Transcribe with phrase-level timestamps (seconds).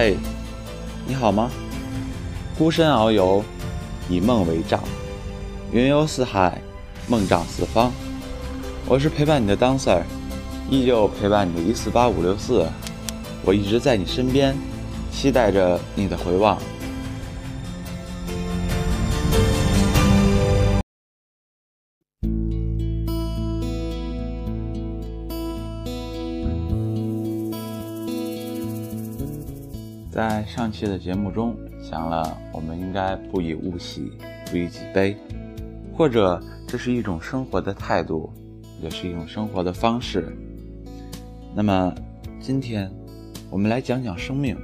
[0.00, 0.16] 嘿，
[1.08, 1.50] 你好吗？
[2.56, 3.42] 孤身遨游，
[4.08, 4.80] 以梦为帐，
[5.72, 6.62] 云游四海，
[7.08, 7.90] 梦丈四方。
[8.86, 10.02] 我是陪伴你的 Dancer，
[10.70, 12.64] 依旧陪伴你的一四八五六四。
[13.44, 14.56] 我一直在你身边，
[15.10, 16.56] 期待着你的回望。
[30.58, 31.56] 上期的节目中
[31.88, 34.10] 讲了，我们应该不以物喜，
[34.50, 35.16] 不以己悲，
[35.94, 38.28] 或者这是一种生活的态度，
[38.82, 40.36] 也是一种生活的方式。
[41.54, 41.94] 那么
[42.40, 42.90] 今天，
[43.50, 44.58] 我们来讲讲生命。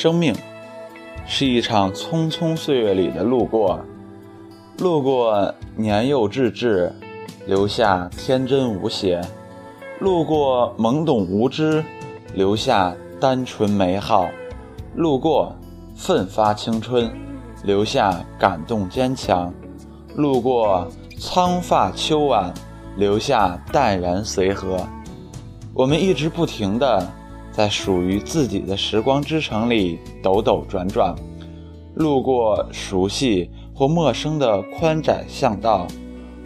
[0.00, 0.32] 生命
[1.26, 3.80] 是一场匆匆岁月里的路过，
[4.78, 6.88] 路过年幼稚稚，
[7.48, 9.20] 留下天真无邪；
[9.98, 11.84] 路过懵懂无知，
[12.32, 14.28] 留下单纯美好；
[14.94, 15.52] 路过
[15.96, 17.10] 奋发青春，
[17.64, 19.52] 留下感动坚强；
[20.14, 20.86] 路过
[21.18, 22.54] 苍发秋晚，
[22.96, 24.78] 留下淡然随和。
[25.74, 27.04] 我们一直不停的。
[27.52, 31.14] 在属于自己的时光之城里兜兜转转，
[31.94, 35.86] 路过熟悉或陌生的宽窄巷道，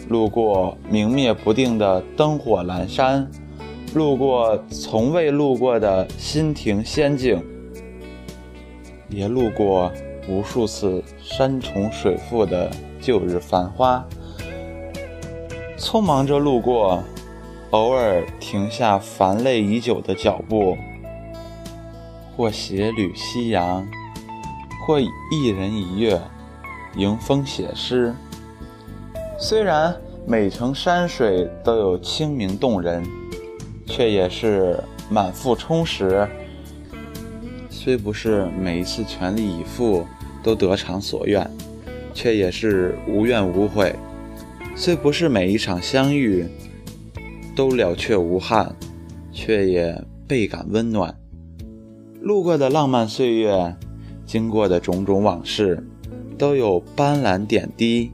[0.09, 3.31] 路过明灭不定的灯火阑珊，
[3.95, 7.43] 路过从未路过的心亭仙境，
[9.11, 9.93] 也路过
[10.29, 14.03] 无数次山重水复的旧日繁花。
[15.77, 17.03] 匆忙着路过，
[17.71, 20.77] 偶尔停下烦累已久的脚步。
[22.37, 23.87] 或携缕夕阳，
[24.87, 26.21] 或一人一月，
[26.97, 28.15] 迎风写诗。
[29.39, 29.95] 虽然
[30.27, 33.05] 每程山水都有清明动人，
[33.87, 36.27] 却也是满腹充实。
[37.69, 40.07] 虽不是每一次全力以赴
[40.43, 41.51] 都得偿所愿，
[42.15, 43.95] 却也是无怨无悔。
[44.75, 46.47] 虽不是每一场相遇
[47.55, 48.75] 都了却无憾，
[49.33, 51.15] 却也倍感温暖。
[52.23, 53.77] 路过的浪漫岁月，
[54.25, 55.85] 经过的种种往事，
[56.39, 58.13] 都有斑斓点滴，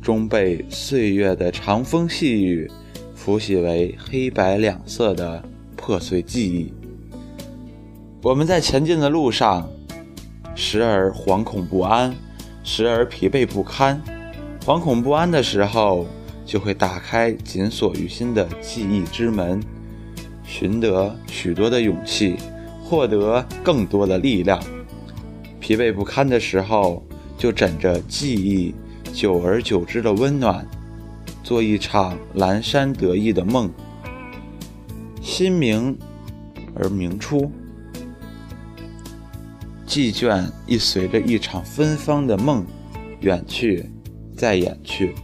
[0.00, 2.70] 终被岁月的长风细雨
[3.16, 5.42] 抚洗为黑白两色的
[5.74, 6.72] 破碎记忆。
[8.22, 9.68] 我们在前进的路上，
[10.54, 12.14] 时而惶恐不安，
[12.62, 14.00] 时而疲惫不堪。
[14.64, 16.06] 惶恐不安的时候，
[16.46, 19.60] 就会打开紧锁于心的记忆之门，
[20.44, 22.36] 寻得许多的勇气。
[22.88, 24.58] 获得更多的力量，
[25.60, 27.04] 疲惫不堪的时候，
[27.36, 28.74] 就枕着记忆
[29.12, 30.66] 久而久之的温暖，
[31.44, 33.70] 做一场阑珊得意的梦。
[35.20, 35.94] 心明
[36.74, 37.52] 而明出，
[39.86, 42.64] 寂倦亦随着一场芬芳的梦
[43.20, 43.84] 远去，
[44.34, 45.14] 再远去。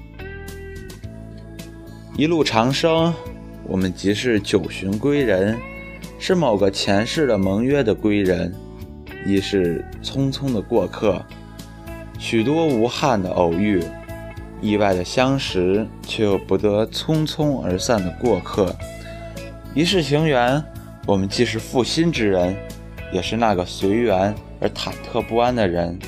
[2.18, 3.14] 一路长生，
[3.66, 5.58] 我们即是九旬归人。
[6.26, 8.50] 是某个前世的盟约的归人，
[9.26, 11.22] 亦是匆匆的过客。
[12.18, 13.84] 许多无憾的偶遇，
[14.62, 18.74] 意外的相识，却又不得匆匆而散的过客。
[19.74, 20.64] 一世情缘，
[21.06, 22.56] 我们既是负心之人，
[23.12, 25.98] 也是那个随缘而忐忑不安的人。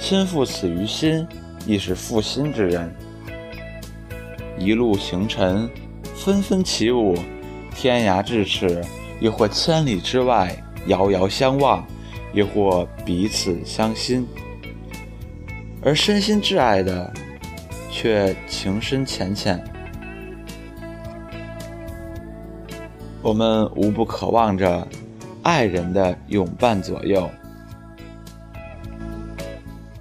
[0.00, 1.28] 亲负此于心，
[1.66, 2.90] 亦是负心之人。
[4.58, 5.68] 一路行尘，
[6.14, 7.14] 纷纷起舞。
[7.80, 8.84] 天涯咫尺，
[9.20, 10.52] 亦或千里之外
[10.88, 11.86] 遥遥相望，
[12.34, 14.26] 亦或彼此相心，
[15.80, 17.14] 而身心挚爱的，
[17.88, 19.62] 却情深浅浅。
[23.22, 24.84] 我们无不渴望着
[25.44, 27.30] 爱人的永伴左右，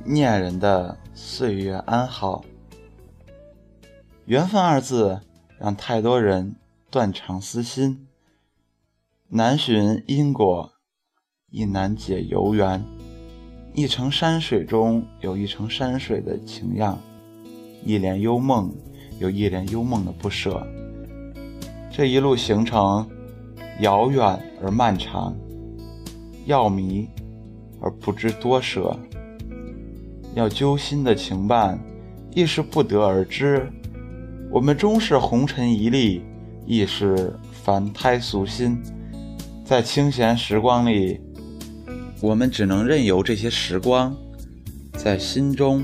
[0.04, 2.44] 念人的岁月安好。
[4.25, 5.22] 缘分二字，
[5.60, 6.56] 让太多人。
[6.98, 8.08] 断肠思心，
[9.30, 10.72] 难寻因果，
[11.52, 12.84] 亦难解由缘。
[13.76, 16.98] 一程山水中有一程山水的情样，
[17.86, 18.74] 一帘幽梦
[19.20, 20.66] 有一帘幽梦的不舍。
[21.92, 23.08] 这一路行程，
[23.82, 25.36] 遥远而漫长，
[26.48, 27.08] 要迷
[27.80, 29.00] 而不知多舍，
[30.34, 31.80] 要揪心的情伴，
[32.34, 33.72] 亦是不得而知，
[34.52, 36.24] 我们终是红尘一粒，
[36.68, 38.78] 亦是凡胎俗心。
[39.66, 41.19] 在清闲时光里，
[42.22, 44.16] 我们只能任由这些时光
[44.94, 45.84] 在心中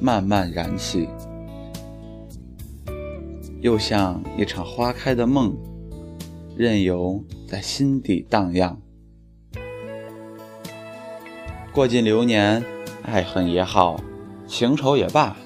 [0.00, 1.08] 慢慢燃起，
[3.60, 5.56] 又像一场花开的梦，
[6.56, 8.80] 任由在心底荡漾。
[11.72, 12.64] 过尽流年，
[13.02, 14.00] 爱恨也好，
[14.46, 15.36] 情仇也罢，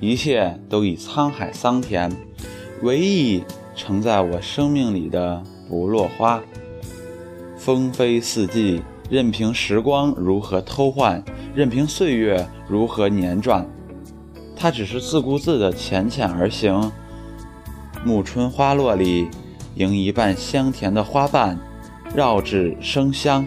[0.00, 2.10] 一切都已沧海桑田，
[2.82, 3.44] 唯一
[3.74, 6.42] 承在我生命里的不落花。
[7.56, 11.22] 风飞四季，任凭时光如何偷换，
[11.54, 13.66] 任凭岁月如何年转，
[14.56, 16.90] 它只是自顾自的浅浅而行。
[18.04, 19.28] 暮春花落里，
[19.74, 21.58] 迎一瓣香甜的花瓣，
[22.14, 23.46] 绕指生香。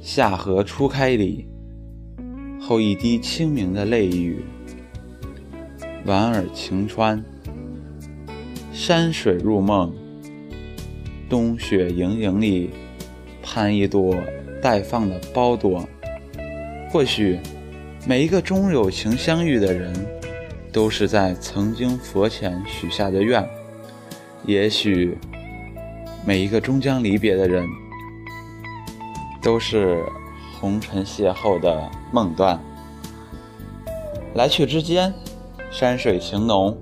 [0.00, 1.48] 夏荷初开里，
[2.60, 4.44] 后一滴清明的泪雨，
[6.04, 7.24] 莞尔晴川，
[8.78, 9.90] 山水入梦。
[11.30, 12.70] 冬雪盈盈里，
[13.42, 14.14] 盼一朵
[14.60, 15.82] 待放的苞朵。
[16.90, 17.40] 或许，
[18.06, 19.94] 每一个终有情相遇的人，
[20.70, 23.42] 都是在曾经佛前许下的愿；
[24.44, 25.16] 也许，
[26.26, 27.66] 每一个终将离别的人，
[29.42, 30.04] 都是
[30.60, 32.60] 红尘邂逅的梦断。
[34.34, 35.14] 来去之间，
[35.70, 36.76] 山水情浓，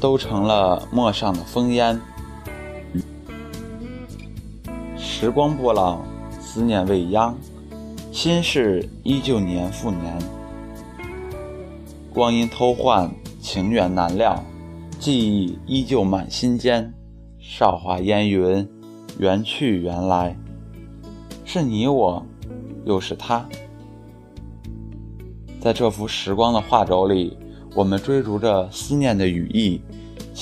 [0.00, 2.00] 都成了陌上的风烟。
[4.96, 6.00] 时光不老，
[6.40, 7.36] 思念未央，
[8.10, 10.18] 心事依旧年复年。
[12.12, 13.10] 光阴偷换，
[13.40, 14.42] 情缘难料，
[14.98, 16.92] 记忆依旧满心间。
[17.38, 18.66] 韶华烟云，
[19.18, 20.36] 缘去缘来，
[21.44, 22.24] 是你我，
[22.84, 23.46] 又是他。
[25.60, 27.36] 在这幅时光的画轴里，
[27.74, 29.80] 我们追逐着思念的羽翼，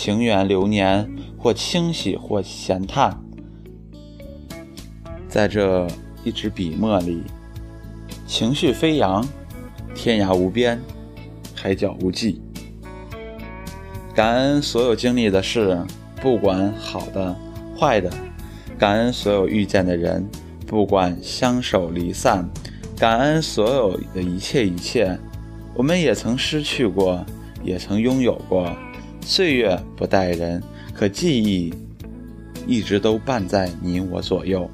[0.01, 3.21] 情缘流年，或清喜，或闲叹。
[5.29, 5.89] 在这
[6.23, 7.25] 一支笔墨里，
[8.25, 9.27] 情绪飞扬，
[9.97, 10.81] 天涯无边，
[11.53, 12.41] 海角无际。
[14.15, 15.85] 感恩所有经历的事，
[16.23, 17.35] 不管好的
[17.77, 18.09] 坏的；
[18.79, 20.25] 感恩所有遇见的人，
[20.65, 22.45] 不管相守离散；
[22.97, 25.19] 感恩所有的一切一切。
[25.75, 27.27] 我们也曾失去过，
[27.65, 28.73] 也曾拥有过。
[29.21, 30.63] 岁月不待人，
[30.95, 31.73] 可记忆
[32.67, 34.69] 一直都伴在你我左右。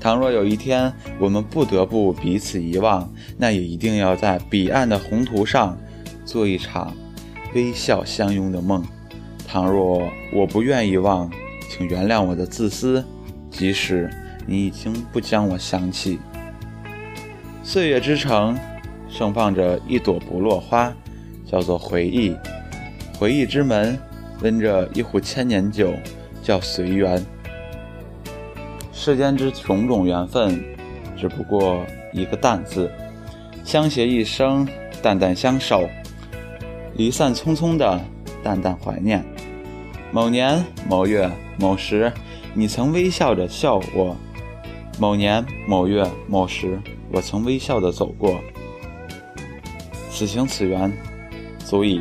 [0.00, 5.76] 倘若有一天我们不得不彼此遗忘，那也一定要在彼岸的宏图上
[6.24, 6.96] 做一场
[7.54, 8.82] 微笑相拥的梦。
[9.46, 11.30] 倘若我不愿意忘，
[11.68, 13.04] 请原谅我的自私，
[13.50, 14.08] 即使
[14.46, 16.18] 你已经不将我想起。
[17.62, 18.56] 岁月之城
[19.08, 20.92] 盛放着一朵不落花，
[21.44, 22.32] 叫做回忆；
[23.20, 23.98] 回忆之门
[24.40, 25.92] 温着一壶千年酒，
[26.42, 27.22] 叫随缘。
[28.94, 30.64] 世间之种种缘分，
[31.18, 31.84] 只不过
[32.14, 32.90] 一个“淡”字，
[33.62, 34.66] 相携一生，
[35.02, 35.86] 淡淡相守；
[36.94, 38.00] 离散匆匆的，
[38.42, 39.22] 淡淡怀念。
[40.10, 42.10] 某年某月某时，
[42.54, 44.16] 你曾微笑着笑我；
[44.98, 46.80] 某年某月某时，
[47.12, 48.40] 我曾微笑的走过。
[50.10, 50.90] 此情此缘，
[51.58, 52.00] 足矣。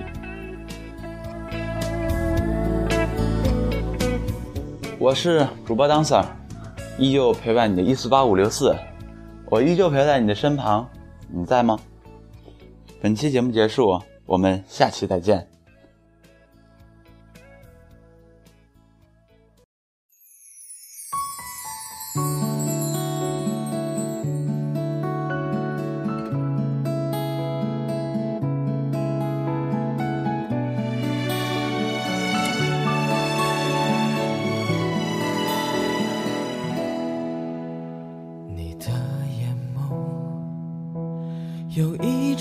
[4.99, 6.25] 我是主播 dancer。
[6.97, 8.75] 依旧陪伴你的一四八五六四，
[9.45, 10.85] 我依旧陪在你的身旁，
[11.29, 11.79] 你在吗？
[13.01, 15.47] 本期节目结束，我们下期再见。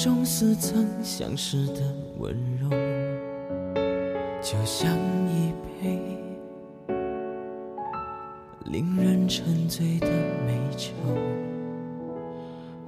[0.01, 1.81] 种似曾相识的
[2.19, 2.71] 温柔，
[4.41, 5.53] 就像一
[5.83, 5.99] 杯
[8.67, 10.07] 令人沉醉的
[10.47, 10.93] 美酒。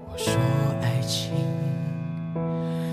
[0.06, 0.32] 我说
[0.80, 1.32] 爱情，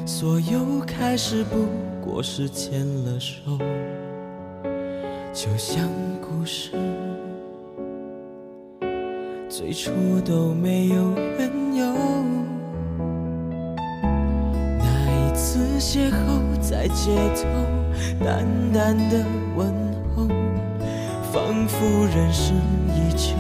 [0.07, 1.67] 所有开始不
[2.03, 3.55] 过是牵了手，
[5.31, 5.87] 就像
[6.19, 6.71] 故事
[9.47, 9.91] 最初
[10.25, 11.51] 都没有缘
[16.77, 17.41] 在街头，
[18.23, 19.67] 淡淡的问
[20.15, 20.27] 候，
[21.33, 22.53] 仿佛认识
[22.93, 23.33] 已久。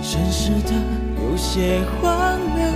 [0.00, 0.72] 真实的
[1.16, 2.70] 有些荒谬，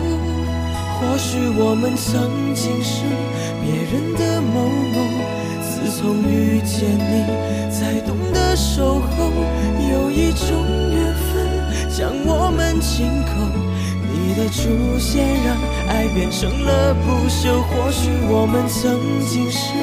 [0.99, 3.05] 或许我们曾经是
[3.62, 4.97] 别人的某某，
[5.62, 9.31] 自从遇见你，才懂得守候。
[9.93, 10.49] 有一种
[10.90, 11.31] 缘分
[11.88, 13.31] 将我们紧扣，
[14.40, 15.54] 的出现让
[15.87, 17.61] 爱变成了不朽。
[17.61, 19.75] 或许我们曾经是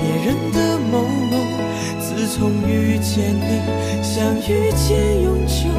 [0.00, 1.38] 别人的某某，
[2.00, 3.62] 自从遇见你，
[4.02, 5.70] 想遇见永久。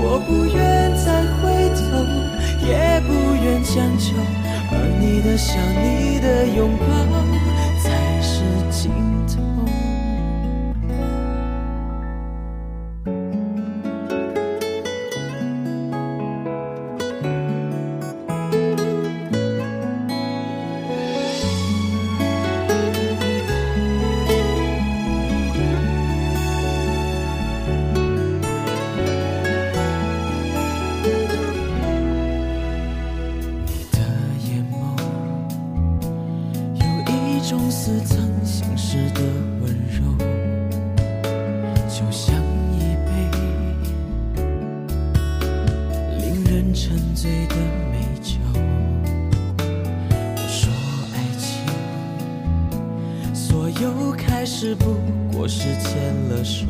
[0.00, 0.56] 我不愿
[0.96, 1.44] 再回
[1.76, 1.84] 头，
[2.66, 2.72] 也
[3.04, 3.12] 不
[3.44, 4.16] 愿将就，
[4.72, 6.93] 而你的笑，你的拥抱，
[54.94, 56.66] 不过是牵了手，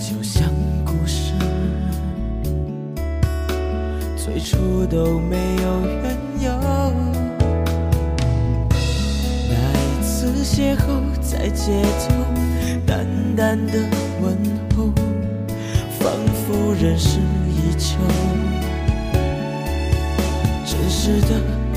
[0.00, 0.48] 就像
[0.84, 1.32] 故事。
[4.16, 6.48] 最初都没有缘由。
[9.48, 10.80] 那一次邂逅
[11.20, 12.14] 在街头，
[12.86, 13.72] 淡淡的
[14.20, 14.36] 问
[14.76, 14.90] 候，
[15.98, 16.12] 仿
[16.46, 17.96] 佛认识已久。
[20.64, 21.28] 真实的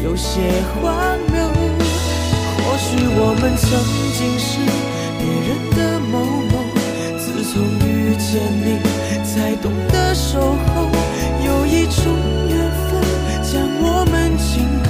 [0.03, 0.39] 有些
[0.81, 1.35] 荒谬，
[2.65, 3.69] 或许我们曾
[4.17, 4.59] 经是
[5.19, 6.13] 别人的某
[6.51, 6.53] 某，
[7.17, 8.81] 自从遇见你，
[9.23, 10.89] 才懂得守候。
[11.45, 12.01] 有一种
[12.49, 12.57] 缘
[12.89, 12.99] 分
[13.43, 14.87] 将我们紧扣，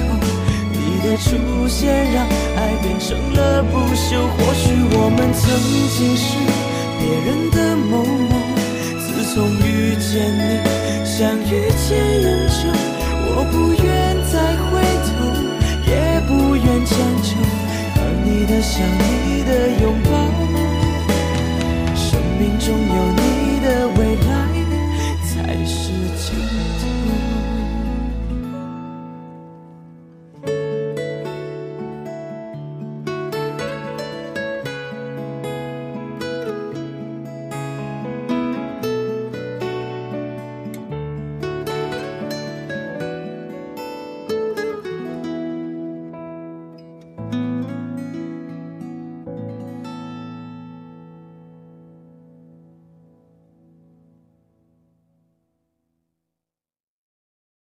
[0.72, 4.24] 你的出现让爱变成了不朽。
[4.24, 5.44] 或许我们曾
[5.92, 6.26] 经是
[6.98, 8.34] 别人的某某，
[18.76, 20.05] 想，你的拥抱。